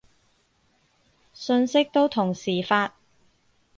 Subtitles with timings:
[1.31, 2.95] 信息都同時發